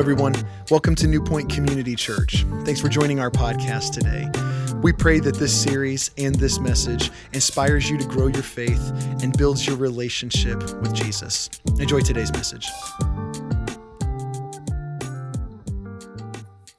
[0.00, 0.32] everyone.
[0.70, 2.46] Welcome to New Point Community Church.
[2.64, 4.30] Thanks for joining our podcast today.
[4.80, 8.80] We pray that this series and this message inspires you to grow your faith
[9.22, 11.50] and builds your relationship with Jesus.
[11.78, 12.66] Enjoy today's message.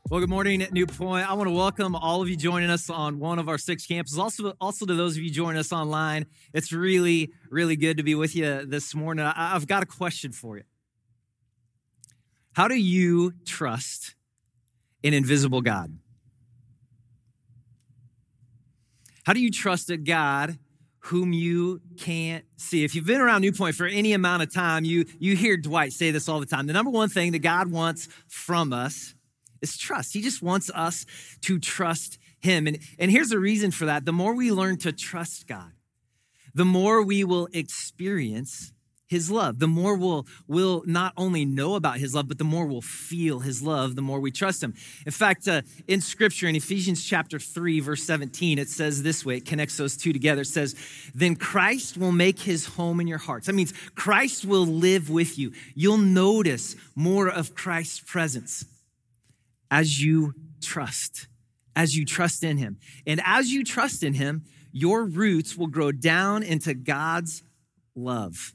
[0.09, 1.29] Well, good morning at New Point.
[1.29, 4.17] I want to welcome all of you joining us on one of our six campuses.
[4.17, 8.15] Also, also to those of you joining us online, it's really, really good to be
[8.15, 9.23] with you this morning.
[9.23, 10.63] I, I've got a question for you.
[12.53, 14.15] How do you trust
[15.03, 15.97] an invisible God?
[19.23, 20.57] How do you trust a God
[21.05, 22.83] whom you can't see?
[22.83, 25.93] If you've been around New Point for any amount of time, you, you hear Dwight
[25.93, 26.67] say this all the time.
[26.67, 29.15] The number one thing that God wants from us
[29.61, 30.13] is trust.
[30.13, 31.05] He just wants us
[31.41, 32.67] to trust Him.
[32.67, 35.71] And, and here's the reason for that the more we learn to trust God,
[36.53, 38.73] the more we will experience
[39.11, 39.59] his love.
[39.59, 43.41] The more we'll, we'll not only know about his love, but the more we'll feel
[43.41, 44.73] his love, the more we trust him.
[45.05, 49.35] In fact, uh, in scripture, in Ephesians chapter 3, verse 17, it says this way,
[49.35, 50.43] it connects those two together.
[50.43, 50.75] It says,
[51.13, 53.47] Then Christ will make his home in your hearts.
[53.47, 55.51] That means Christ will live with you.
[55.75, 58.63] You'll notice more of Christ's presence
[59.69, 61.27] as you trust,
[61.75, 62.77] as you trust in him.
[63.05, 67.43] And as you trust in him, your roots will grow down into God's
[67.93, 68.53] love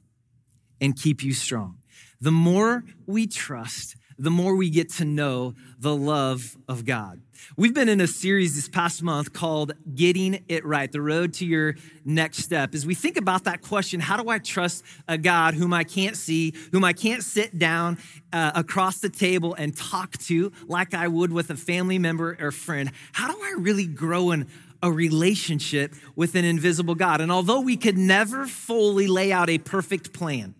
[0.81, 1.79] and keep you strong.
[2.21, 7.21] The more we trust, the more we get to know the love of God.
[7.57, 11.47] We've been in a series this past month called Getting It Right, the road to
[11.47, 11.75] your
[12.05, 12.75] next step.
[12.75, 16.17] As we think about that question, how do I trust a God whom I can't
[16.17, 17.99] see, whom I can't sit down
[18.33, 22.51] uh, across the table and talk to like I would with a family member or
[22.51, 22.91] friend?
[23.13, 24.49] How do I really grow in
[24.83, 27.21] a relationship with an invisible God?
[27.21, 30.55] And although we could never fully lay out a perfect plan,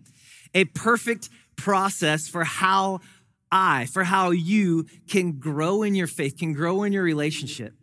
[0.53, 2.99] a perfect process for how
[3.51, 7.73] I, for how you can grow in your faith, can grow in your relationship.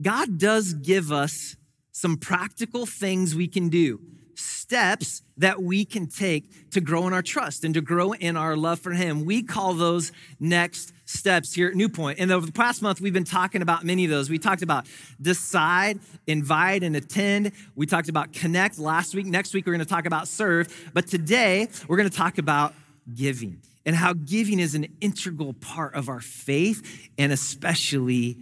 [0.00, 1.56] God does give us
[1.92, 4.00] some practical things we can do,
[4.34, 8.56] steps that we can take to grow in our trust and to grow in our
[8.56, 9.24] love for Him.
[9.24, 12.18] We call those next steps here at New Point.
[12.18, 14.30] And over the past month, we've been talking about many of those.
[14.30, 14.86] We talked about
[15.20, 17.52] decide, invite, and attend.
[17.74, 19.26] We talked about connect last week.
[19.26, 20.90] Next week, we're going to talk about serve.
[20.94, 22.74] But today, we're going to talk about
[23.14, 28.36] giving and how giving is an integral part of our faith and especially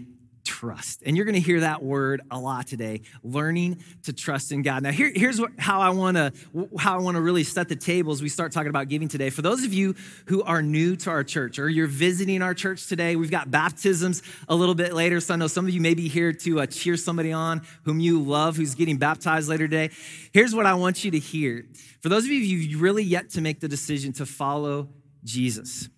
[0.49, 1.03] trust.
[1.05, 4.83] And you're going to hear that word a lot today, learning to trust in God.
[4.83, 6.33] Now, here, here's what, how I want to
[6.79, 9.29] how I want to really set the table as we start talking about giving today.
[9.29, 9.95] For those of you
[10.25, 14.23] who are new to our church or you're visiting our church today, we've got baptisms
[14.49, 15.21] a little bit later.
[15.21, 18.01] So I know some of you may be here to uh, cheer somebody on whom
[18.01, 19.95] you love who's getting baptized later today.
[20.33, 21.67] Here's what I want you to hear.
[22.01, 24.89] For those of you who've really yet to make the decision to follow
[25.25, 25.91] Jesus,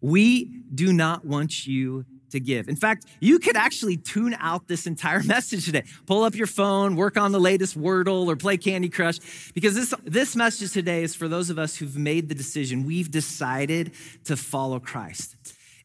[0.00, 2.68] we do not want you to give.
[2.68, 5.84] In fact, you could actually tune out this entire message today.
[6.06, 9.18] Pull up your phone, work on the latest Wordle, or play Candy Crush,
[9.54, 12.84] because this, this message today is for those of us who've made the decision.
[12.84, 13.92] We've decided
[14.24, 15.36] to follow Christ.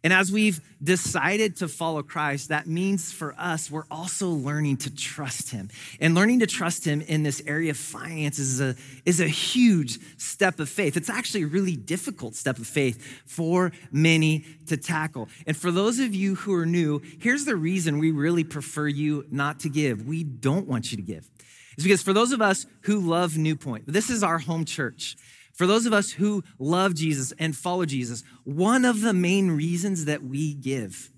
[0.04, 4.94] And as we've decided to follow Christ, that means for us, we're also learning to
[4.94, 5.70] trust Him.
[6.02, 8.76] And learning to trust Him in this area of finances is a,
[9.06, 10.98] is a huge step of faith.
[10.98, 15.30] It's actually a really difficult step of faith for many to tackle.
[15.48, 19.26] And for those of you who are new, here's the reason we really prefer you
[19.32, 20.06] not to give.
[20.06, 21.30] We don't want you to give.
[21.76, 25.16] It's because for those of us who love New Point, this is our home church.
[25.54, 30.06] For those of us who love Jesus and follow Jesus, one of the main reasons
[30.06, 31.12] that we give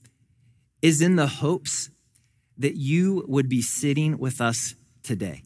[0.81, 1.89] is in the hopes
[2.57, 5.43] that you would be sitting with us today.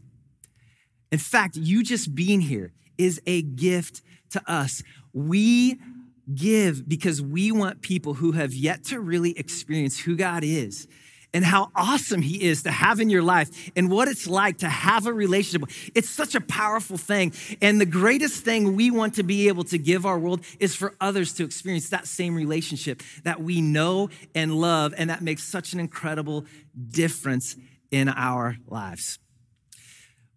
[1.12, 4.02] In fact, you just being here is a gift
[4.32, 4.84] to us.
[5.14, 5.80] We
[6.34, 10.88] give because we want people who have yet to really experience who God is
[11.34, 14.70] and how awesome he is to have in your life and what it's like to
[14.70, 15.70] have a relationship.
[15.94, 17.34] It's such a powerful thing.
[17.62, 20.96] And the greatest thing we want to be able to give our world is for
[21.00, 24.94] others to experience that same relationship that we know and love.
[24.98, 26.46] And that makes such an incredible
[26.90, 27.56] difference
[27.92, 29.20] in our lives.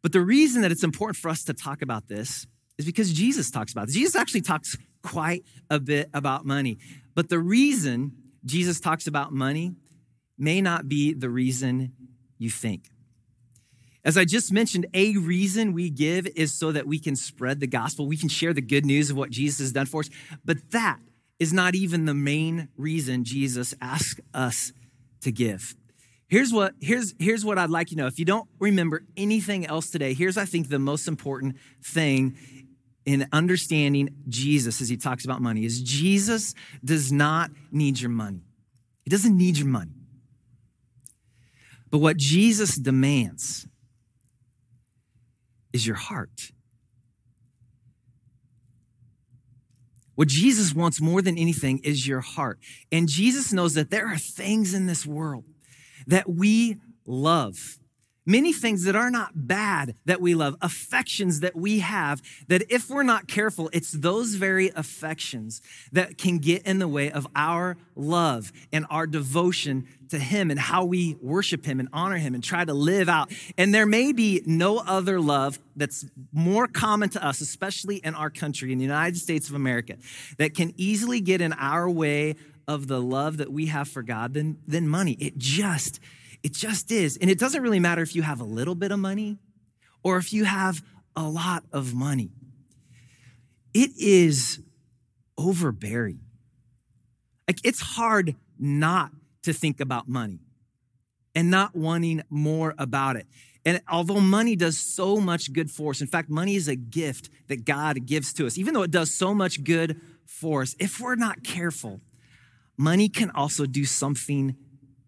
[0.02, 2.46] But the reason that it's important for us to talk about this
[2.76, 3.94] is because Jesus talks about this.
[3.94, 6.78] Jesus actually talks quite a bit about money.
[7.14, 8.12] But the reason
[8.44, 9.74] Jesus talks about money
[10.42, 11.92] may not be the reason
[12.38, 12.90] you think.
[14.04, 17.68] As I just mentioned, a reason we give is so that we can spread the
[17.68, 18.06] gospel.
[18.06, 20.10] We can share the good news of what Jesus has done for us.
[20.44, 20.98] But that
[21.38, 24.72] is not even the main reason Jesus asked us
[25.20, 25.76] to give.
[26.26, 28.08] Here's what, here's, here's what I'd like you to know.
[28.08, 32.36] If you don't remember anything else today, here's, I think, the most important thing
[33.04, 36.54] in understanding Jesus as he talks about money is Jesus
[36.84, 38.42] does not need your money.
[39.04, 40.01] He doesn't need your money.
[41.92, 43.68] But what Jesus demands
[45.74, 46.50] is your heart.
[50.14, 52.58] What Jesus wants more than anything is your heart.
[52.90, 55.44] And Jesus knows that there are things in this world
[56.06, 57.78] that we love
[58.24, 62.88] Many things that are not bad that we love, affections that we have, that if
[62.88, 65.60] we're not careful, it's those very affections
[65.90, 70.60] that can get in the way of our love and our devotion to Him and
[70.60, 73.32] how we worship Him and honor Him and try to live out.
[73.58, 78.30] And there may be no other love that's more common to us, especially in our
[78.30, 79.96] country, in the United States of America,
[80.38, 82.36] that can easily get in our way
[82.68, 85.16] of the love that we have for God than, than money.
[85.18, 85.98] It just
[86.42, 87.16] it just is.
[87.16, 89.38] And it doesn't really matter if you have a little bit of money
[90.02, 90.82] or if you have
[91.14, 92.30] a lot of money.
[93.74, 94.60] It is
[95.38, 96.20] overbearing.
[97.48, 99.10] Like it's hard not
[99.42, 100.40] to think about money
[101.34, 103.26] and not wanting more about it.
[103.64, 107.30] And although money does so much good for us, in fact, money is a gift
[107.46, 110.98] that God gives to us, even though it does so much good for us, if
[110.98, 112.00] we're not careful,
[112.76, 114.56] money can also do something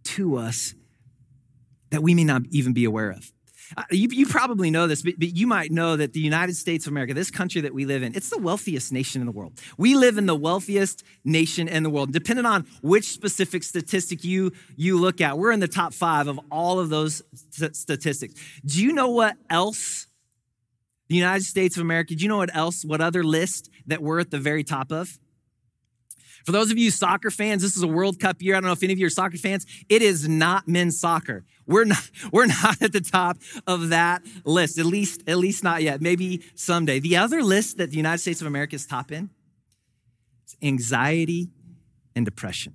[0.04, 0.74] to us
[1.90, 3.30] that we may not even be aware of.
[3.76, 6.86] Uh, you, you, probably know this, but, but, you might know that the United States
[6.86, 9.58] of America, this country that we live in, it's the wealthiest nation in the world.
[9.78, 12.12] We live in the wealthiest nation in the world.
[12.12, 16.38] Depending on which specific statistic you, you look at, we're in the top five of
[16.50, 18.34] all of those st- statistics.
[18.64, 20.08] Do you know what else
[21.08, 24.20] the United States of America, do you know what else, what other list that we're
[24.20, 25.18] at the very top of?
[26.44, 28.54] For those of you soccer fans, this is a World Cup year.
[28.54, 29.66] I don't know if any of you are soccer fans.
[29.88, 31.44] It is not men's soccer.
[31.66, 35.82] We're not, we're not at the top of that list, at least, at least not
[35.82, 36.02] yet.
[36.02, 37.00] Maybe someday.
[37.00, 39.30] The other list that the United States of America is top in
[40.46, 41.50] is anxiety
[42.14, 42.74] and depression.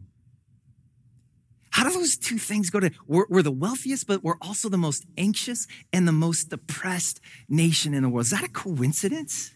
[1.71, 2.91] How do those two things go to?
[3.05, 7.93] We're, we're, the wealthiest, but we're also the most anxious and the most depressed nation
[7.93, 8.25] in the world.
[8.25, 9.51] Is that a coincidence?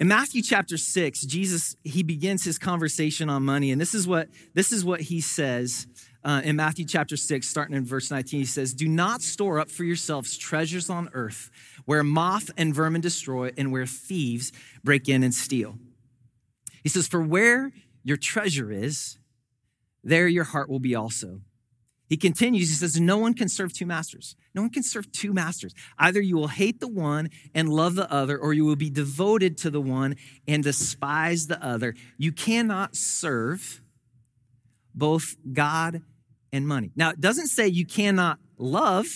[0.00, 4.28] In Matthew chapter 6, Jesus he begins his conversation on money and this is what
[4.52, 5.86] this is what he says
[6.24, 9.70] uh, in Matthew chapter 6 starting in verse 19 he says, "Do not store up
[9.70, 11.50] for yourselves treasures on earth
[11.84, 14.50] where moth and vermin destroy and where thieves
[14.82, 15.78] break in and steal."
[16.82, 19.18] He says, "For where your treasure is,
[20.02, 21.42] there your heart will be also."
[22.14, 24.36] He continues, he says, No one can serve two masters.
[24.54, 25.74] No one can serve two masters.
[25.98, 29.58] Either you will hate the one and love the other, or you will be devoted
[29.58, 30.14] to the one
[30.46, 31.96] and despise the other.
[32.16, 33.82] You cannot serve
[34.94, 36.02] both God
[36.52, 36.92] and money.
[36.94, 39.06] Now, it doesn't say you cannot love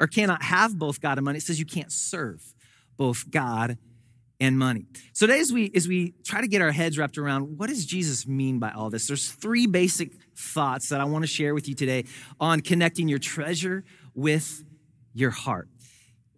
[0.00, 1.38] or cannot have both God and money.
[1.38, 2.54] It says you can't serve
[2.96, 3.78] both God
[4.40, 4.86] and money.
[5.12, 7.84] So today, as we as we try to get our heads wrapped around what does
[7.84, 11.68] Jesus mean by all this, there's three basic thoughts that I want to share with
[11.68, 12.04] you today
[12.38, 14.64] on connecting your treasure with
[15.12, 15.68] your heart.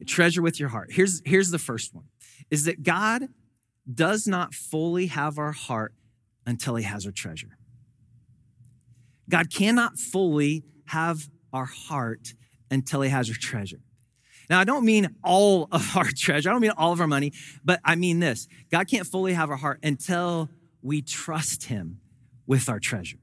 [0.06, 0.88] Treasure with your heart.
[0.93, 2.05] Here's here's the first one:
[2.50, 3.29] is that God
[3.93, 5.93] does not fully have our heart
[6.47, 7.58] until He has our treasure.
[9.28, 12.33] God cannot fully have our heart
[12.71, 13.80] until He has our treasure.
[14.50, 17.33] Now, I don't mean all of our treasure, I don't mean all of our money,
[17.64, 20.50] but I mean this God can't fully have our heart until
[20.83, 22.00] we trust Him
[22.47, 23.19] with our treasure.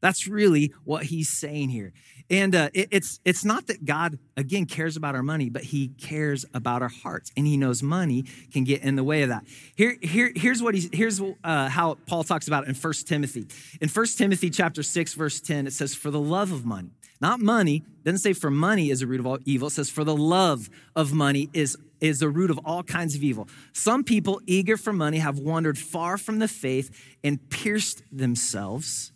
[0.00, 1.92] That's really what he's saying here.
[2.30, 5.88] And uh, it, it's, it's not that God, again, cares about our money, but he
[5.88, 7.30] cares about our hearts.
[7.36, 9.44] And he knows money can get in the way of that.
[9.74, 13.46] Here, here, here's, what he's, here's uh, how Paul talks about it in 1 Timothy.
[13.80, 17.40] In 1 Timothy chapter 6, verse 10, it says, For the love of money not
[17.40, 17.84] money.
[18.04, 19.68] doesn't say for money is a root of all evil.
[19.68, 23.22] It says for the love of money is, is the root of all kinds of
[23.22, 23.48] evil.
[23.72, 26.90] Some people eager for money have wandered far from the faith
[27.22, 29.12] and pierced themselves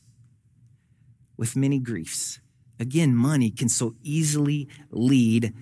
[1.37, 2.40] with many griefs.
[2.78, 5.54] Again, money can so easily lead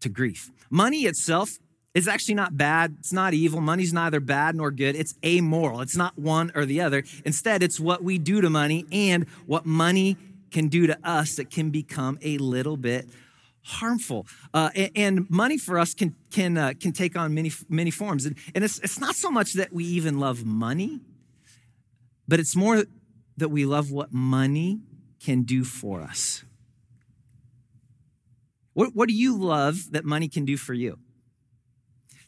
[0.00, 0.50] to grief.
[0.70, 1.58] Money itself
[1.94, 2.96] is actually not bad.
[2.98, 3.60] It's not evil.
[3.60, 4.94] Money's neither bad nor good.
[4.94, 5.80] It's amoral.
[5.80, 7.04] It's not one or the other.
[7.24, 10.18] Instead, it's what we do to money and what money
[10.50, 13.08] can do to us that can become a little bit
[13.62, 14.26] harmful.
[14.54, 18.24] Uh, and, and, money for us can, can, uh, can take on many, many forms.
[18.24, 21.00] And, and it's, it's not so much that we even love money,
[22.28, 22.84] but it's more
[23.36, 24.80] that we love what money
[25.20, 26.44] can do for us.
[28.72, 30.98] What, what do you love that money can do for you?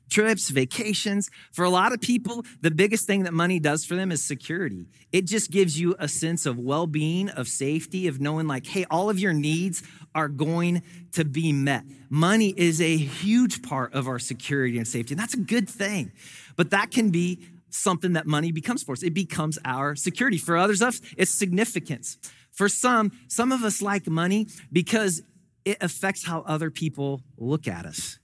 [0.09, 1.31] Trips, vacations.
[1.53, 4.87] For a lot of people, the biggest thing that money does for them is security.
[5.13, 8.85] It just gives you a sense of well being, of safety, of knowing, like, hey,
[8.91, 9.83] all of your needs
[10.15, 11.85] are going to be met.
[12.11, 16.13] Money is a huge part of our security and safety, and that's a good thing.
[16.57, 19.03] But that can be something that money becomes for us.
[19.03, 20.39] It becomes our security.
[20.39, 22.19] For others of us, it's significance.
[22.51, 25.23] For some, some of us like money because
[25.65, 28.19] it affects how other people look at us,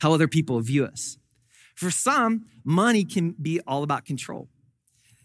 [0.00, 1.18] how other people view us.
[1.74, 4.48] For some, money can be all about control.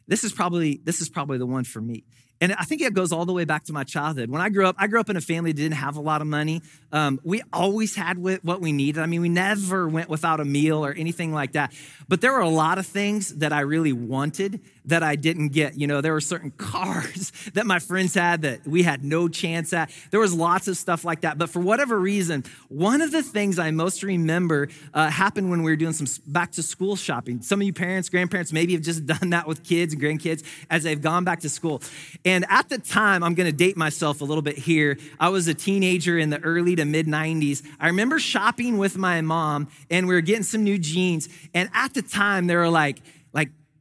[0.07, 2.03] This is probably this is probably the one for me.
[2.41, 4.29] And I think it goes all the way back to my childhood.
[4.29, 6.21] When I grew up, I grew up in a family that didn't have a lot
[6.21, 6.61] of money.
[6.91, 9.01] Um, we always had what we needed.
[9.01, 11.73] I mean, we never went without a meal or anything like that.
[12.07, 15.77] But there were a lot of things that I really wanted that I didn't get.
[15.77, 19.73] You know, there were certain cars that my friends had that we had no chance
[19.73, 19.91] at.
[20.11, 21.37] There was lots of stuff like that.
[21.37, 25.71] But for whatever reason, one of the things I most remember uh, happened when we
[25.71, 27.41] were doing some back to school shopping.
[27.41, 30.83] Some of you parents, grandparents, maybe have just done that with kids and grandkids as
[30.83, 31.81] they've gone back to school.
[32.25, 34.97] And at the time, I'm gonna date myself a little bit here.
[35.19, 37.65] I was a teenager in the early to mid 90s.
[37.79, 41.29] I remember shopping with my mom and we were getting some new jeans.
[41.53, 43.01] And at the time, they were like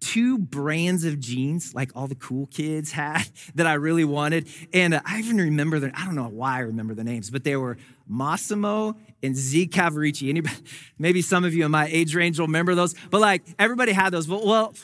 [0.01, 4.49] two brands of jeans, like all the cool kids had, that I really wanted.
[4.73, 7.45] And uh, I even remember the, I don't know why I remember the names, but
[7.45, 7.77] they were
[8.09, 10.29] Massimo and Z Cavaricci.
[10.29, 10.57] Anybody,
[10.99, 14.11] maybe some of you in my age range will remember those, but like everybody had
[14.11, 14.29] those.
[14.29, 14.75] Well,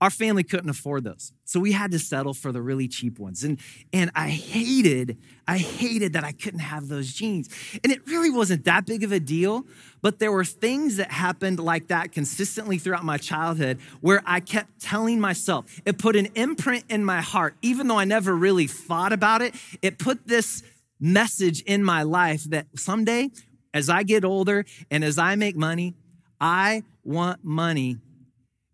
[0.00, 1.32] our family couldn't afford those.
[1.44, 3.44] So we had to settle for the really cheap ones.
[3.44, 3.58] And,
[3.92, 7.50] and I hated, I hated that I couldn't have those jeans.
[7.84, 9.66] And it really wasn't that big of a deal,
[10.00, 14.80] but there were things that happened like that consistently throughout my childhood where I kept
[14.80, 19.12] telling myself, it put an imprint in my heart, even though I never really thought
[19.12, 19.54] about it.
[19.82, 20.62] It put this
[20.98, 23.30] message in my life that someday,
[23.74, 25.94] as I get older and as I make money,
[26.40, 27.98] I want money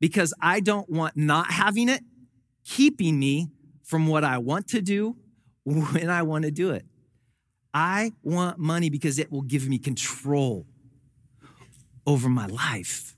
[0.01, 2.03] because I don't want not having it
[2.65, 3.49] keeping me
[3.83, 5.17] from what I want to do
[5.65, 6.85] when I want to do it.
[7.73, 10.67] I want money because it will give me control
[12.07, 13.17] over my life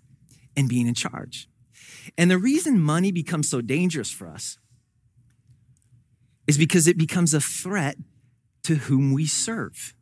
[0.56, 1.49] and being in charge.
[2.16, 4.58] And the reason money becomes so dangerous for us
[6.47, 7.97] is because it becomes a threat
[8.64, 9.94] to whom we serve.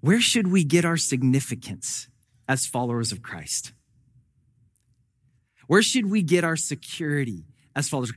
[0.00, 2.08] Where should we get our significance
[2.48, 3.72] as followers of Christ?
[5.72, 8.12] Where should we get our security as followers?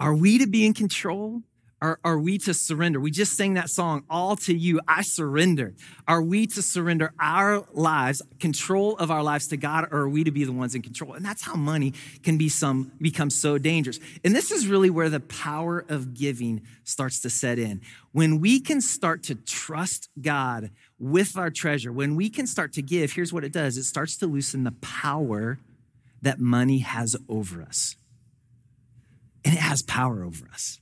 [0.00, 1.42] Are we to be in control?
[1.80, 2.98] Or are we to surrender?
[2.98, 5.74] We just sang that song, All to You, I surrender.
[6.08, 10.24] Are we to surrender our lives, control of our lives to God, or are we
[10.24, 11.14] to be the ones in control?
[11.14, 11.94] And that's how money
[12.24, 14.00] can be some, become so dangerous.
[14.24, 17.80] And this is really where the power of giving starts to set in.
[18.10, 22.82] When we can start to trust God with our treasure, when we can start to
[22.82, 25.60] give, here's what it does it starts to loosen the power
[26.22, 27.96] that money has over us.
[29.44, 30.80] And it has power over us.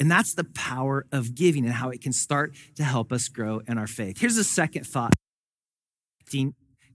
[0.00, 3.60] And that's the power of giving and how it can start to help us grow
[3.66, 4.20] in our faith.
[4.20, 5.12] Here's a second thought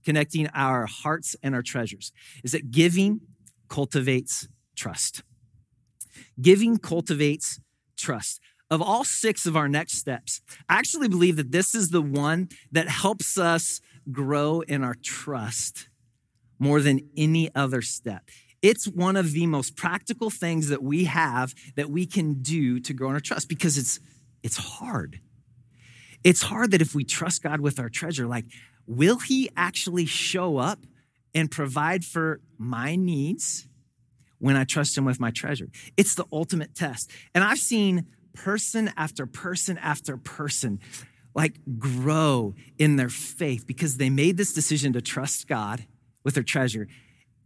[0.04, 2.12] connecting our hearts and our treasures
[2.44, 3.20] is that giving
[3.68, 5.22] cultivates trust.
[6.40, 7.60] Giving cultivates
[7.96, 8.40] trust.
[8.70, 12.48] Of all six of our next steps, I actually believe that this is the one
[12.72, 15.88] that helps us grow in our trust
[16.58, 18.28] more than any other step.
[18.62, 22.94] It's one of the most practical things that we have that we can do to
[22.94, 24.00] grow in our trust because it's
[24.42, 25.20] it's hard.
[26.22, 28.46] It's hard that if we trust God with our treasure, like,
[28.86, 30.78] will He actually show up
[31.34, 33.66] and provide for my needs
[34.38, 35.68] when I trust Him with my treasure?
[35.96, 37.10] It's the ultimate test.
[37.34, 40.80] And I've seen person after person after person
[41.34, 45.86] like grow in their faith because they made this decision to trust God
[46.24, 46.88] with their treasure.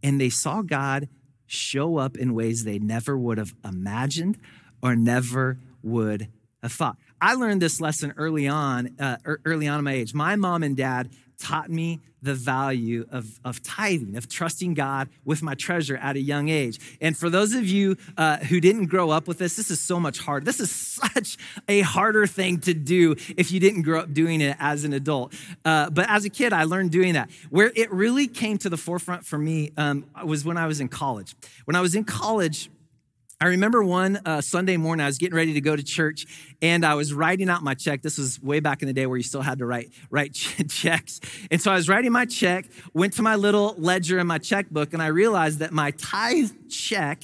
[0.01, 1.09] And they saw God
[1.45, 4.37] show up in ways they never would have imagined
[4.81, 6.29] or never would
[6.61, 6.97] have thought.
[7.21, 10.13] I learned this lesson early on, uh, early on in my age.
[10.13, 11.09] My mom and dad
[11.39, 16.19] taught me the value of, of tithing, of trusting God with my treasure at a
[16.19, 16.79] young age.
[17.01, 19.99] And for those of you uh, who didn't grow up with this, this is so
[19.99, 20.45] much harder.
[20.45, 24.57] This is such a harder thing to do if you didn't grow up doing it
[24.59, 25.33] as an adult.
[25.63, 27.29] Uh, but as a kid, I learned doing that.
[27.49, 30.89] Where it really came to the forefront for me um, was when I was in
[30.89, 31.35] college.
[31.65, 32.69] When I was in college,
[33.41, 36.25] I remember one uh, Sunday morning, I was getting ready to go to church
[36.61, 38.01] and I was writing out my check.
[38.01, 40.33] This was way back in the day where you still had to write, write
[40.69, 41.21] checks.
[41.49, 44.91] And so I was writing my check, went to my little ledger in my checkbook,
[44.91, 47.23] and I realized that my tithe check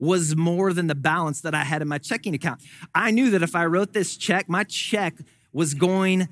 [0.00, 2.60] was more than the balance that I had in my checking account.
[2.92, 5.14] I knew that if I wrote this check, my check
[5.52, 6.28] was going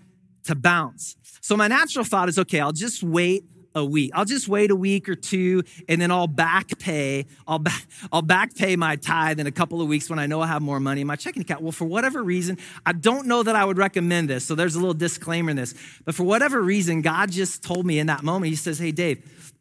[0.46, 1.16] to bounce.
[1.40, 4.10] So my natural thought is okay, I'll just wait a week.
[4.14, 7.26] I'll just wait a week or two and then I'll back pay.
[7.46, 10.40] I'll back, I'll back pay my tithe in a couple of weeks when I know
[10.40, 11.62] I have more money in my checking account.
[11.62, 14.44] Well, for whatever reason, I don't know that I would recommend this.
[14.44, 15.74] So there's a little disclaimer in this.
[16.04, 19.52] But for whatever reason, God just told me in that moment, He says, Hey, Dave,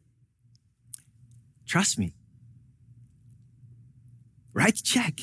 [1.65, 2.13] trust me.
[4.53, 5.19] Write the check.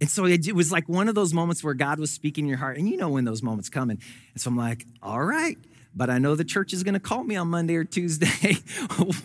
[0.00, 2.58] And so it was like one of those moments where God was speaking in your
[2.58, 3.90] heart, and you know when those moments come.
[3.90, 4.00] And
[4.36, 5.56] so I'm like, all right,
[5.94, 8.56] but I know the church is going to call me on Monday or Tuesday.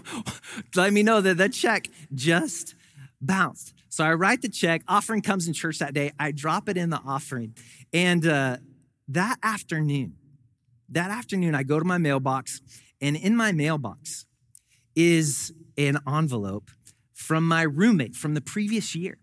[0.75, 2.75] Let me know that that check just
[3.21, 3.73] bounced.
[3.89, 4.83] So I write the check.
[4.87, 6.11] Offering comes in church that day.
[6.19, 7.55] I drop it in the offering.
[7.91, 8.57] And uh,
[9.07, 10.15] that afternoon,
[10.89, 12.61] that afternoon, I go to my mailbox,
[13.01, 14.25] and in my mailbox
[14.95, 16.71] is an envelope
[17.13, 19.17] from my roommate from the previous year.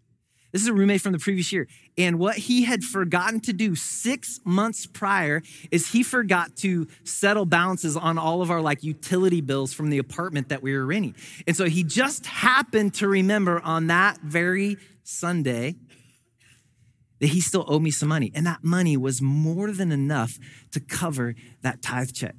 [0.53, 1.69] This is a roommate from the previous year.
[1.99, 7.47] And what he had forgotten to do six months prior is he forgot to settle
[7.47, 11.15] balances on all of our like utility bills from the apartment that we were renting.
[11.47, 15.77] And so he just happened to remember on that very Sunday
[17.21, 18.31] that he still owed me some money.
[18.35, 20.39] And that money was more than enough
[20.73, 22.35] to cover that tithe check.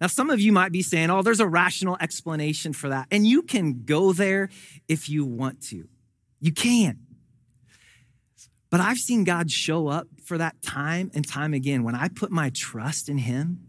[0.00, 3.06] Now, some of you might be saying, oh, there's a rational explanation for that.
[3.10, 4.48] And you can go there
[4.88, 5.88] if you want to.
[6.40, 7.05] You can.
[8.76, 11.82] But I've seen God show up for that time and time again.
[11.82, 13.60] When I put my trust in Him,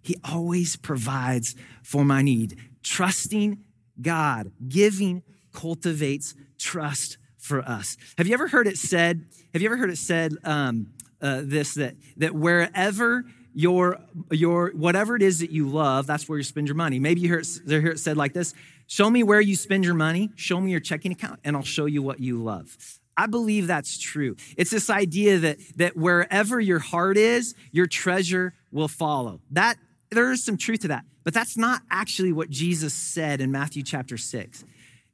[0.00, 2.56] He always provides for my need.
[2.82, 3.58] Trusting
[4.00, 7.98] God, giving cultivates trust for us.
[8.16, 9.26] Have you ever heard it said?
[9.52, 10.86] Have you ever heard it said um,
[11.20, 13.98] uh, this that that wherever your
[14.30, 16.98] your whatever it is that you love, that's where you spend your money.
[16.98, 18.54] Maybe you hear it, hear it said like this:
[18.86, 20.30] Show me where you spend your money.
[20.34, 22.99] Show me your checking account, and I'll show you what you love.
[23.20, 24.34] I believe that's true.
[24.56, 29.42] It's this idea that, that wherever your heart is, your treasure will follow.
[29.50, 29.76] That
[30.10, 33.82] there is some truth to that, but that's not actually what Jesus said in Matthew
[33.82, 34.64] chapter 6.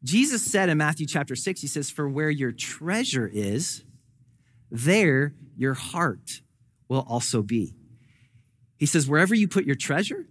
[0.05, 3.83] Jesus said in Matthew chapter 6, he says, For where your treasure is,
[4.71, 6.43] there your heart
[6.89, 7.75] will also be.
[8.79, 10.29] He says, Wherever you put your treasure,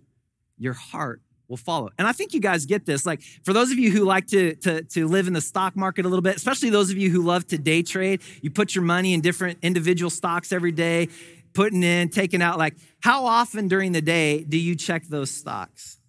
[0.58, 1.90] your heart will follow.
[1.98, 3.06] And I think you guys get this.
[3.06, 6.06] Like for those of you who like to, to, to live in the stock market
[6.06, 8.84] a little bit, especially those of you who love to day trade, you put your
[8.84, 11.10] money in different individual stocks every day,
[11.54, 12.58] putting in, taking out.
[12.58, 16.00] Like how often during the day do you check those stocks?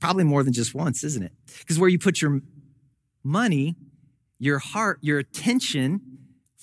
[0.00, 1.32] Probably more than just once, isn't it?
[1.60, 2.40] Because where you put your
[3.22, 3.76] money,
[4.38, 6.13] your heart, your attention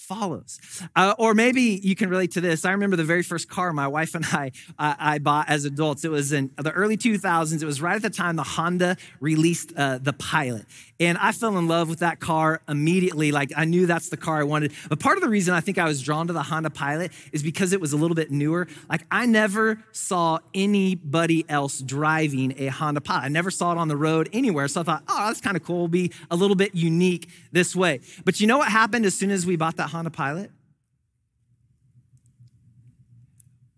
[0.01, 0.59] follows.
[0.95, 2.65] Uh, or maybe you can relate to this.
[2.65, 6.03] I remember the very first car my wife and I, I, I bought as adults.
[6.03, 7.61] It was in the early 2000s.
[7.61, 10.65] It was right at the time the Honda released uh, the Pilot.
[10.99, 13.31] And I fell in love with that car immediately.
[13.31, 14.73] Like I knew that's the car I wanted.
[14.89, 17.43] But part of the reason I think I was drawn to the Honda Pilot is
[17.43, 18.67] because it was a little bit newer.
[18.89, 23.23] Like I never saw anybody else driving a Honda Pilot.
[23.23, 24.67] I never saw it on the road anywhere.
[24.67, 25.77] So I thought, oh, that's kind of cool.
[25.77, 28.01] It'll be a little bit unique this way.
[28.25, 30.51] But you know what happened as soon as we bought that Honda Pilot?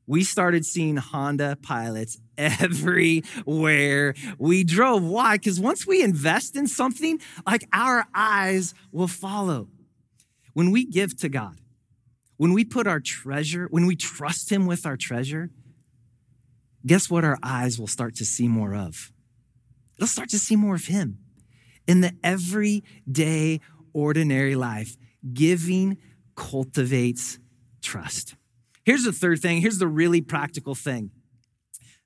[0.05, 5.03] We started seeing Honda pilots everywhere we drove.
[5.03, 5.37] Why?
[5.37, 9.69] Because once we invest in something, like our eyes will follow.
[10.53, 11.59] When we give to God,
[12.37, 15.49] when we put our treasure, when we trust Him with our treasure,
[16.85, 19.11] guess what our eyes will start to see more of?
[19.97, 21.19] They'll start to see more of Him.
[21.87, 23.61] In the everyday,
[23.93, 24.97] ordinary life,
[25.31, 25.97] giving
[26.35, 27.39] cultivates
[27.81, 28.35] trust.
[28.83, 29.61] Here's the third thing.
[29.61, 31.11] Here's the really practical thing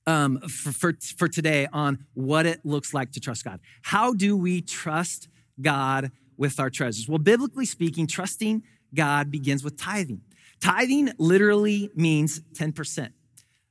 [0.06, 3.60] um, for, for, for today on what it looks like to trust God.
[3.84, 5.27] How do we trust
[5.60, 7.08] God with our treasures?
[7.08, 10.21] Well, biblically speaking, trusting God begins with tithing.
[10.62, 13.12] Tithing literally means 10%.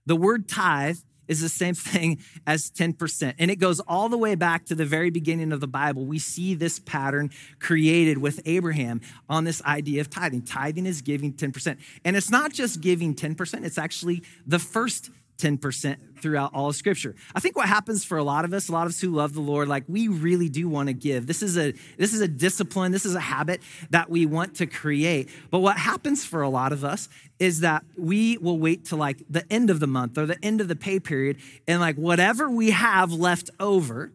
[0.04, 3.34] The word tithe is the same thing as 10%.
[3.38, 6.06] And it goes all the way back to the very beginning of the Bible.
[6.06, 10.42] We see this pattern created with Abraham on this idea of tithing.
[10.42, 11.78] Tithing is giving 10%.
[12.04, 17.14] And it's not just giving 10%, it's actually the first 10% throughout all of scripture.
[17.34, 19.34] I think what happens for a lot of us, a lot of us who love
[19.34, 21.26] the Lord, like we really do want to give.
[21.26, 24.66] This is a this is a discipline, this is a habit that we want to
[24.66, 25.28] create.
[25.50, 29.22] But what happens for a lot of us is that we will wait to like
[29.28, 31.36] the end of the month or the end of the pay period
[31.68, 34.12] and like whatever we have left over,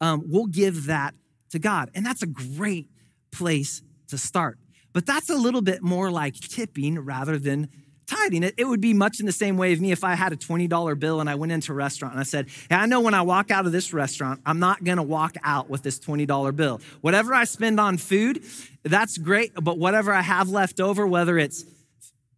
[0.00, 1.14] um, we'll give that
[1.50, 1.90] to God.
[1.94, 2.88] And that's a great
[3.30, 4.58] place to start.
[4.92, 7.68] But that's a little bit more like tipping rather than
[8.06, 8.42] tithing.
[8.42, 10.36] It, it, would be much in the same way of me if I had a
[10.36, 13.14] $20 bill and I went into a restaurant and I said, hey, I know when
[13.14, 16.80] I walk out of this restaurant, I'm not to walk out with this $20 bill.
[17.00, 18.42] Whatever I spend on food,
[18.82, 21.64] that's great, but whatever I have left over, whether it's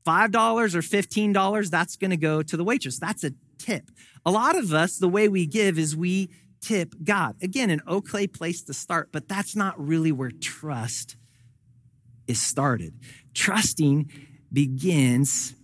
[0.07, 2.99] $5 or $15, that's to go to the waitress.
[2.99, 3.91] That's a tip.
[4.25, 7.37] A lot of us, the way we give is we tip God.
[7.43, 11.17] Again, an okay place to start, but that's not really where trust
[12.27, 12.95] is started.
[13.35, 14.11] Trusting
[14.53, 15.55] begins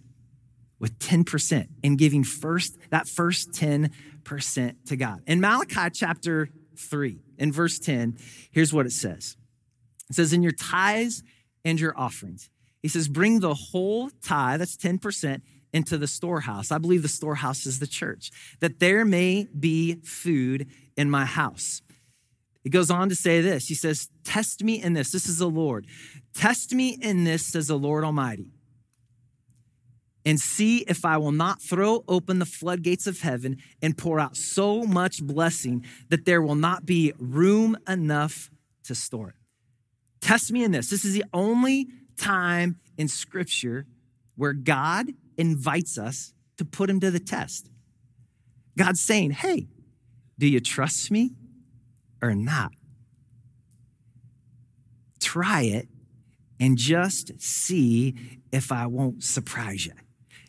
[0.83, 3.91] with 10% and giving first that first 10%
[4.87, 5.23] to God.
[5.29, 8.19] In Malachi chapter 3, in verse 10,
[8.51, 9.37] here's what it says.
[10.11, 11.23] It says, In your tithes
[11.65, 12.51] and your offerings.
[12.83, 15.41] He says, Bring the whole tithe, that's 10%,
[15.73, 16.73] into the storehouse.
[16.73, 20.67] I believe the storehouse is the church, that there may be food
[20.97, 21.81] in my house.
[22.65, 25.13] He goes on to say this He says, Test me in this.
[25.13, 25.87] This is the Lord.
[26.35, 28.51] Test me in this, says the Lord Almighty,
[30.25, 34.37] and see if I will not throw open the floodgates of heaven and pour out
[34.37, 38.51] so much blessing that there will not be room enough
[38.85, 39.35] to store it.
[40.21, 40.91] Test me in this.
[40.91, 43.87] This is the only time in Scripture
[44.37, 47.69] where God invites us to put him to the test.
[48.79, 49.69] God's saying, Hey,
[50.39, 51.33] do you trust me
[52.23, 52.73] or not?
[55.21, 55.89] Try it
[56.61, 58.15] and just see
[58.53, 59.93] if I won't surprise you.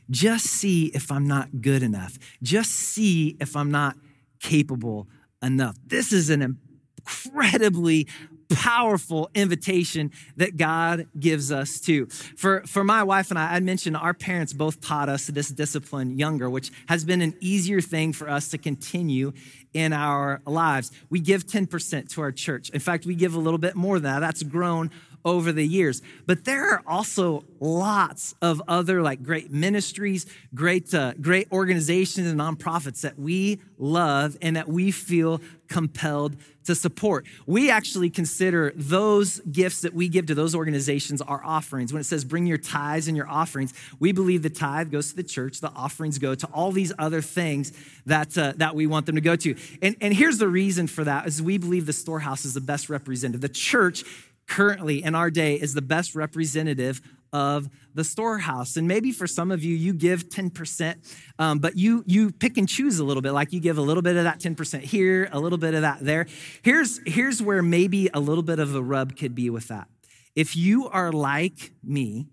[0.09, 2.17] Just see if I'm not good enough.
[2.41, 3.95] Just see if I'm not
[4.39, 5.07] capable
[5.41, 5.77] enough.
[5.85, 6.57] This is an
[6.97, 8.07] incredibly
[8.49, 12.05] powerful invitation that God gives us to.
[12.37, 16.17] For, for my wife and I, I mentioned our parents both taught us this discipline
[16.17, 19.33] younger, which has been an easier thing for us to continue
[19.73, 20.91] in our lives.
[21.09, 22.69] We give 10% to our church.
[22.69, 24.19] In fact, we give a little bit more than that.
[24.19, 24.91] That's grown
[25.25, 26.01] over the years.
[26.25, 32.39] But there are also lots of other like great ministries, great uh, great organizations and
[32.39, 37.25] nonprofits that we love and that we feel compelled to support.
[37.45, 41.91] We actually consider those gifts that we give to those organizations our offerings.
[41.91, 45.15] When it says bring your tithes and your offerings, we believe the tithe goes to
[45.15, 47.73] the church, the offerings go to all these other things
[48.05, 49.55] that, uh, that we want them to go to.
[49.81, 52.89] And, and here's the reason for that is we believe the storehouse is the best
[52.89, 53.41] representative.
[53.41, 54.03] The church
[54.53, 57.01] currently in our day is the best representative
[57.33, 58.77] of the storehouse.
[58.77, 60.95] And maybe for some of you, you give 10%,
[61.39, 64.03] um, but you, you pick and choose a little bit, like you give a little
[64.03, 66.27] bit of that 10% here, a little bit of that there.
[66.61, 69.87] Here's, here's where maybe a little bit of the rub could be with that.
[70.35, 72.27] If you are like me,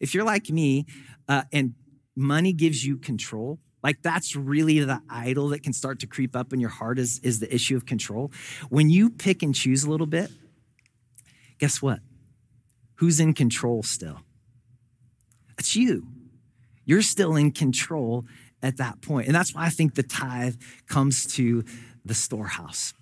[0.00, 0.86] if you're like me
[1.28, 1.74] uh, and
[2.16, 6.52] money gives you control, like that's really the idol that can start to creep up
[6.52, 8.32] in your heart is, is the issue of control.
[8.70, 10.32] When you pick and choose a little bit,
[11.58, 12.00] guess what?
[12.96, 14.20] Who's in control still?
[15.58, 16.06] It's you.
[16.84, 18.24] You're still in control
[18.62, 19.26] at that point.
[19.26, 20.56] And that's why I think the tithe
[20.88, 21.64] comes to
[22.04, 22.94] the storehouse.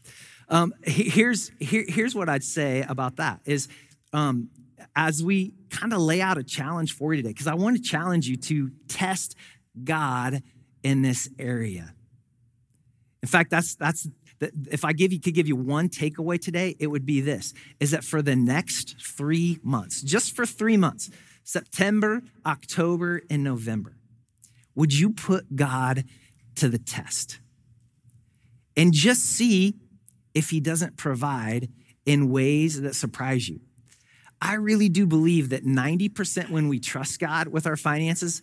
[0.48, 3.68] Um, here's, here, here's what I'd say about that is
[4.12, 4.50] um,
[4.94, 7.82] as we kind of lay out a challenge for you today, because I want to
[7.82, 9.34] challenge you to test
[9.82, 10.42] God
[10.82, 11.94] in this area.
[13.22, 14.08] In fact, that's, that's
[14.40, 17.90] if I give you could give you one takeaway today, it would be this is
[17.90, 21.10] that for the next three months, just for three months,
[21.44, 23.96] September, October, and November,
[24.74, 26.04] would you put God
[26.56, 27.40] to the test?
[28.76, 29.76] And just see
[30.34, 31.68] if he doesn't provide
[32.04, 33.60] in ways that surprise you.
[34.40, 38.42] I really do believe that 90% when we trust God with our finances,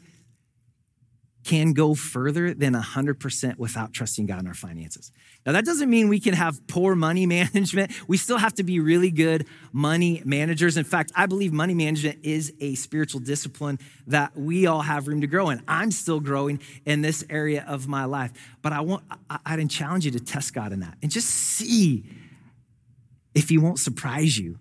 [1.43, 5.11] can go further than 100% without trusting God in our finances.
[5.45, 7.91] Now, that doesn't mean we can have poor money management.
[8.07, 10.77] We still have to be really good money managers.
[10.77, 15.21] In fact, I believe money management is a spiritual discipline that we all have room
[15.21, 15.61] to grow in.
[15.67, 18.31] I'm still growing in this area of my life.
[18.61, 19.03] But I want,
[19.45, 22.05] I'd challenge you to test God in that and just see
[23.35, 24.57] if He won't surprise you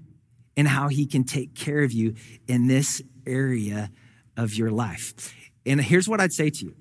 [0.56, 2.14] and how He can take care of you
[2.48, 3.90] in this area
[4.36, 5.34] of your life.
[5.64, 6.76] And here's what I'd say to you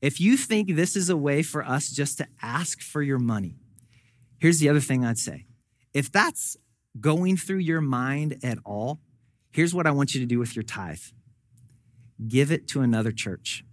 [0.00, 3.56] if you think this is a way for us just to ask for your money,
[4.38, 5.46] here's the other thing I'd say.
[5.94, 6.56] If that's
[7.00, 9.00] going through your mind at all,
[9.52, 11.00] here's what I want you to do with your tithe
[12.28, 13.64] give it to another church.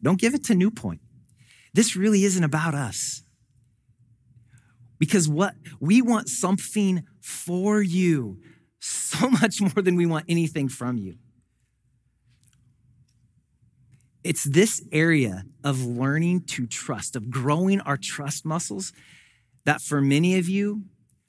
[0.00, 1.00] Don't give it to New Point.
[1.74, 3.22] This really isn't about us.
[4.98, 8.38] Because what we want something for you
[8.78, 11.16] so much more than we want anything from you.
[14.26, 18.92] It's this area of learning to trust, of growing our trust muscles,
[19.64, 20.82] that for many of you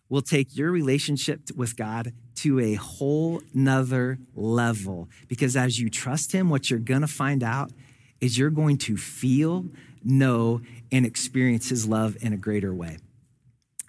[0.10, 5.10] will take your relationship with God to a whole nother level.
[5.28, 7.72] Because as you trust Him, what you're gonna find out
[8.20, 9.68] is you're going to feel,
[10.04, 12.98] know, and experience His love in a greater way.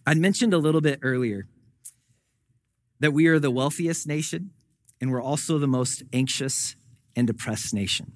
[0.07, 1.47] I mentioned a little bit earlier
[3.01, 4.51] that we are the wealthiest nation
[5.01, 6.77] and we're also the most anxious
[7.17, 8.13] and depressed nation.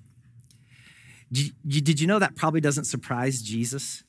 [1.33, 4.05] Did you know that probably doesn't surprise Jesus?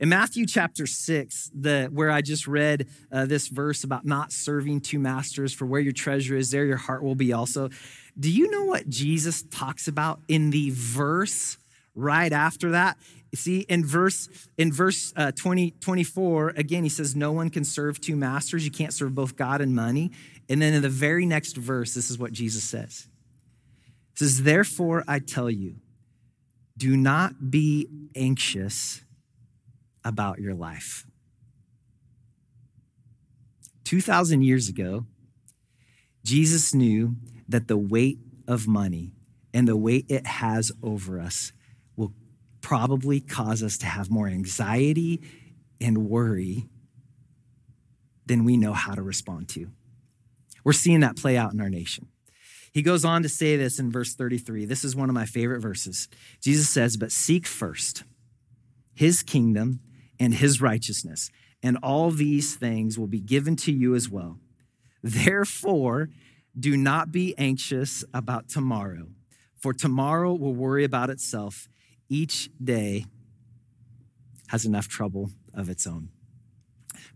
[0.00, 4.80] In Matthew chapter 6, the, where I just read uh, this verse about not serving
[4.80, 7.70] two masters, for where your treasure is, there your heart will be also.
[8.18, 11.58] Do you know what Jesus talks about in the verse
[11.94, 12.96] right after that?
[13.34, 18.00] See, in verse in verse uh, 20, 24, again, he says, No one can serve
[18.00, 18.64] two masters.
[18.64, 20.12] You can't serve both God and money.
[20.48, 23.08] And then in the very next verse, this is what Jesus says.
[24.12, 25.76] He says, Therefore, I tell you,
[26.76, 29.02] do not be anxious
[30.04, 31.06] about your life.
[33.84, 35.06] 2,000 years ago,
[36.24, 37.16] Jesus knew
[37.48, 39.12] that the weight of money
[39.52, 41.52] and the weight it has over us
[41.96, 42.12] will
[42.60, 45.20] probably cause us to have more anxiety
[45.80, 46.68] and worry
[48.26, 49.70] than we know how to respond to.
[50.64, 52.08] We're seeing that play out in our nation.
[52.74, 54.64] He goes on to say this in verse 33.
[54.64, 56.08] This is one of my favorite verses.
[56.40, 58.02] Jesus says, But seek first
[58.92, 59.78] his kingdom
[60.18, 61.30] and his righteousness,
[61.62, 64.38] and all these things will be given to you as well.
[65.04, 66.08] Therefore,
[66.58, 69.06] do not be anxious about tomorrow,
[69.56, 71.68] for tomorrow will worry about itself.
[72.08, 73.06] Each day
[74.48, 76.08] has enough trouble of its own.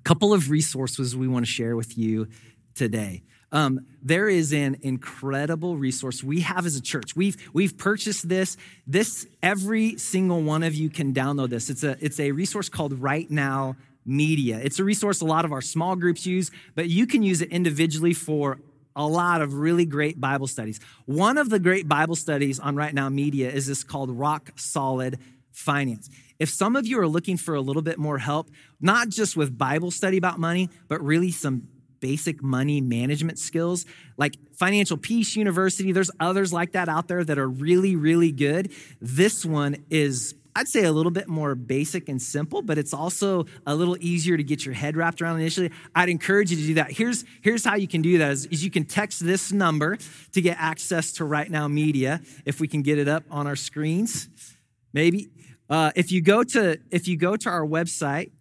[0.04, 2.28] Couple of resources we want to share with you
[2.74, 3.22] today.
[3.50, 7.16] Um, there is an incredible resource we have as a church.
[7.16, 8.56] We've we've purchased this.
[8.86, 11.70] This every single one of you can download this.
[11.70, 14.60] It's a it's a resource called Right Now Media.
[14.62, 17.50] It's a resource a lot of our small groups use, but you can use it
[17.50, 18.58] individually for
[18.94, 20.80] a lot of really great Bible studies.
[21.06, 25.18] One of the great Bible studies on Right Now Media is this called Rock Solid
[25.52, 26.10] Finance.
[26.38, 29.56] If some of you are looking for a little bit more help, not just with
[29.56, 31.68] Bible study about money, but really some
[32.00, 33.84] basic money management skills,
[34.16, 38.72] like Financial Peace University, there's others like that out there that are really, really good.
[39.00, 43.46] This one is I'd say a little bit more basic and simple, but it's also
[43.64, 45.70] a little easier to get your head wrapped around initially.
[45.94, 46.90] I'd encourage you to do that.
[46.90, 49.98] Here's, here's how you can do that is, is you can text this number
[50.32, 53.54] to get access to Right Now Media, if we can get it up on our
[53.54, 54.28] screens.
[54.92, 55.28] Maybe.
[55.70, 58.32] Uh, if you go to if you go to our website,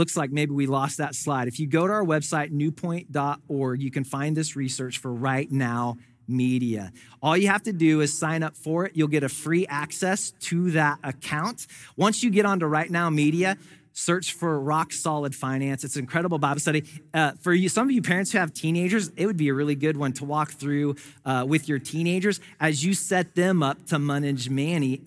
[0.00, 1.46] looks like maybe we lost that slide.
[1.46, 5.98] If you go to our website, newpoint.org, you can find this research for right now
[6.26, 6.90] media.
[7.22, 8.92] All you have to do is sign up for it.
[8.94, 11.66] You'll get a free access to that account.
[11.98, 13.58] Once you get onto Right Now Media,
[13.92, 15.84] search for rock solid finance.
[15.84, 16.84] It's an incredible bible study.
[17.12, 19.74] Uh, for you some of you parents who have teenagers it would be a really
[19.74, 23.98] good one to walk through uh, with your teenagers as you set them up to
[23.98, 25.02] manage money,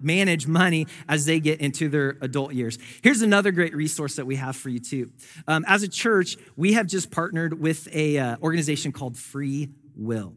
[0.00, 2.78] manage money as they get into their adult years.
[3.02, 5.10] Here's another great resource that we have for you too.
[5.46, 10.34] Um, as a church we have just partnered with a uh, organization called free will.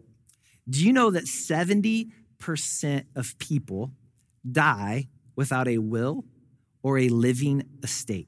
[0.70, 2.12] Do you know that 70%
[3.16, 3.92] of people
[4.50, 6.24] die without a will
[6.84, 8.28] or a living estate.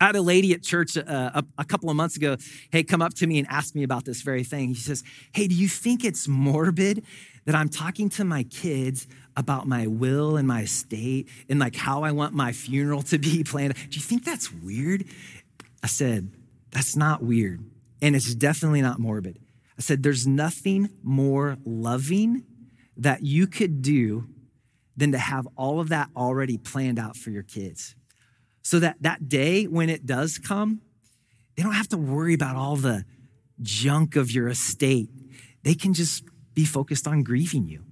[0.00, 1.02] I had a lady at church uh,
[1.34, 2.36] a, a, couple of months ago,
[2.70, 4.68] hey, come up to me and ask me about this very thing.
[4.68, 7.04] He says, Hey, do you think it's morbid
[7.46, 12.04] that I'm talking to my kids about my will and my estate and like how
[12.04, 13.74] I want my funeral to be planned?
[13.74, 15.04] Do you think that's weird?
[15.82, 16.30] I said,
[16.70, 17.64] That's not weird.
[18.00, 19.40] And it's definitely not morbid.
[19.76, 22.44] I said, There's nothing more loving
[22.96, 24.28] that you could do
[24.98, 27.94] than to have all of that already planned out for your kids.
[28.62, 30.82] So that that day when it does come,
[31.56, 33.04] they don't have to worry about all the
[33.62, 35.08] junk of your estate.
[35.62, 37.84] They can just be focused on grieving you.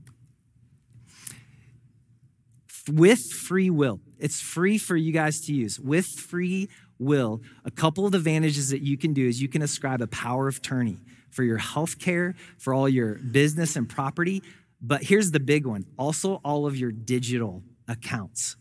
[2.89, 5.79] With FreeWill, it's free for you guys to use.
[5.79, 9.63] With free will, a couple of the advantages that you can do is you can
[9.63, 10.99] ascribe a power of attorney
[11.31, 14.43] for your health care, for all your business and property,
[14.81, 18.57] but here's the big one also, all of your digital accounts.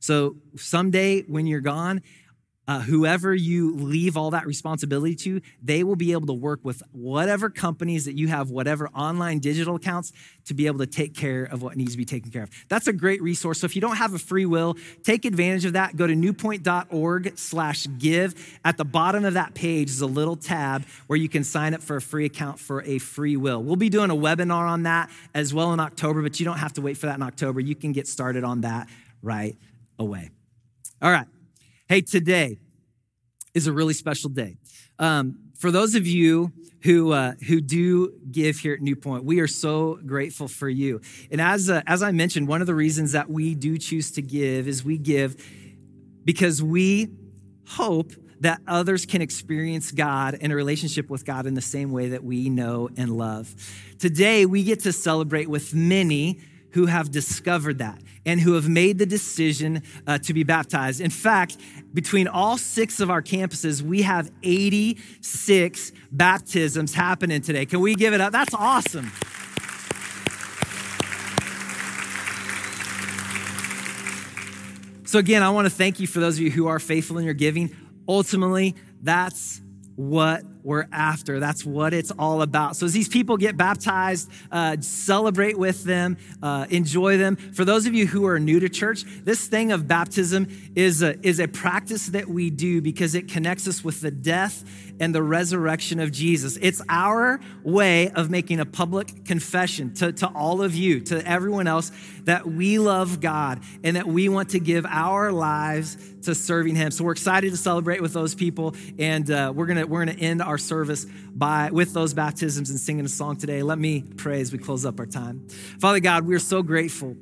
[0.00, 2.02] So someday when you're gone,
[2.68, 6.82] uh, whoever you leave all that responsibility to, they will be able to work with
[6.92, 10.12] whatever companies that you have, whatever online digital accounts,
[10.44, 12.50] to be able to take care of what needs to be taken care of.
[12.68, 13.60] That's a great resource.
[13.60, 15.96] So if you don't have a free will, take advantage of that.
[15.96, 18.58] Go to newpoint.org slash give.
[18.64, 21.82] At the bottom of that page is a little tab where you can sign up
[21.82, 23.62] for a free account for a free will.
[23.62, 26.74] We'll be doing a webinar on that as well in October, but you don't have
[26.74, 27.60] to wait for that in October.
[27.60, 28.88] You can get started on that
[29.22, 29.56] right
[29.98, 30.28] away.
[31.00, 31.26] All right.
[31.88, 32.58] Hey, today
[33.54, 34.58] is a really special day.
[34.98, 39.40] Um, for those of you who uh, who do give here at New Point, we
[39.40, 41.00] are so grateful for you.
[41.30, 44.22] And as uh, as I mentioned, one of the reasons that we do choose to
[44.22, 45.42] give is we give
[46.26, 47.08] because we
[47.66, 52.10] hope that others can experience God and a relationship with God in the same way
[52.10, 53.54] that we know and love.
[53.98, 56.38] Today, we get to celebrate with many
[56.78, 61.00] who have discovered that and who have made the decision uh, to be baptized.
[61.00, 61.56] In fact,
[61.92, 67.66] between all six of our campuses, we have 86 baptisms happening today.
[67.66, 68.30] Can we give it up?
[68.30, 69.10] That's awesome.
[75.04, 77.24] So, again, I want to thank you for those of you who are faithful in
[77.24, 77.74] your giving.
[78.06, 79.60] Ultimately, that's
[79.96, 81.40] what we're after.
[81.40, 82.76] That's what it's all about.
[82.76, 87.36] So, as these people get baptized, uh, celebrate with them, uh, enjoy them.
[87.36, 91.18] For those of you who are new to church, this thing of baptism is a,
[91.26, 94.62] is a practice that we do because it connects us with the death
[95.00, 96.58] and the resurrection of Jesus.
[96.60, 101.66] It's our way of making a public confession to, to all of you, to everyone
[101.66, 101.92] else,
[102.24, 106.90] that we love God and that we want to give our lives to serving Him.
[106.90, 110.42] So we're excited to celebrate with those people, and uh, we're gonna we're gonna end
[110.42, 113.62] our service by with those baptisms and singing a song today.
[113.62, 115.48] Let me pray as we close up our time.
[115.80, 117.16] Father God, we're so grateful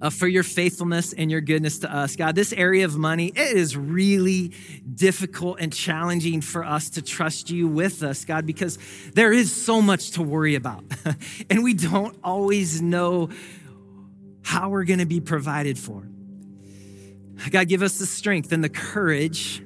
[0.00, 2.16] uh, for your faithfulness and your goodness to us.
[2.16, 4.52] God, this area of money, it is really
[4.94, 8.78] difficult and challenging for us to trust you with us, God, because
[9.14, 10.84] there is so much to worry about.
[11.50, 13.30] and we don't always know
[14.42, 16.08] how we're going to be provided for.
[17.50, 19.62] God, give us the strength and the courage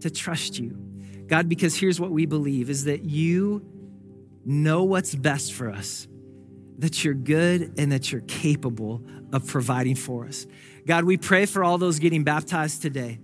[0.00, 0.89] to trust you.
[1.30, 3.64] God, because here's what we believe is that you
[4.44, 6.06] know what's best for us
[6.80, 10.46] that you're good and that you're capable of providing for us.
[10.86, 13.18] God, we pray for all those getting baptized today.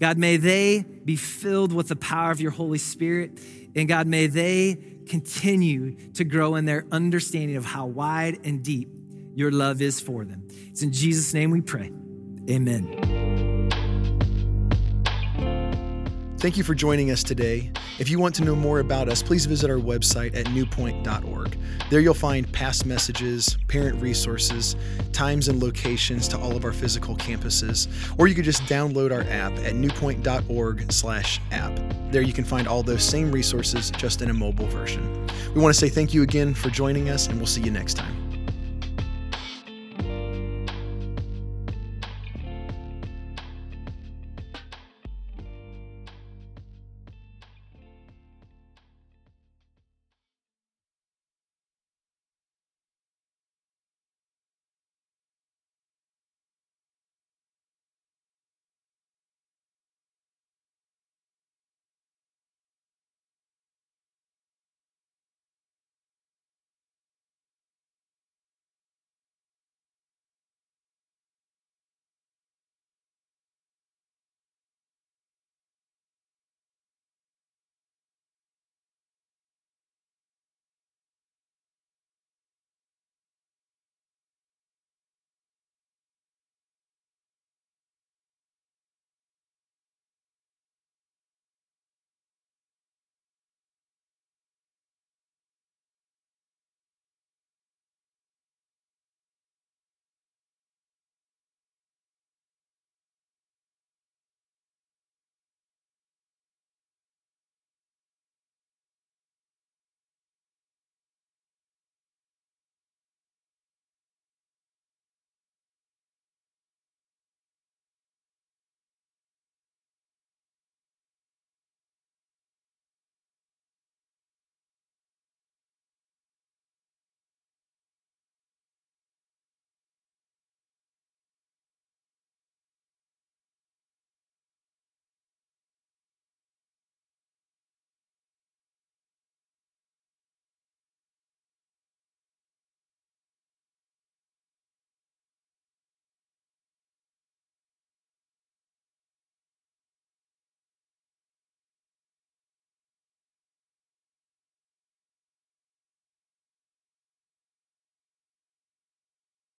[0.00, 3.38] God, may they be filled with the power of your Holy Spirit.
[3.74, 8.88] And God, may they continue to grow in their understanding of how wide and deep
[9.34, 10.48] your love is for them.
[10.48, 11.92] It's in Jesus' name we pray.
[12.48, 13.05] Amen.
[16.38, 17.72] Thank you for joining us today.
[17.98, 21.56] If you want to know more about us, please visit our website at newpoint.org.
[21.90, 24.76] There you'll find past messages, parent resources,
[25.12, 29.22] times and locations to all of our physical campuses, or you could just download our
[29.30, 32.12] app at newpoint.org/app.
[32.12, 35.26] There you can find all those same resources just in a mobile version.
[35.54, 37.94] We want to say thank you again for joining us and we'll see you next
[37.94, 38.25] time.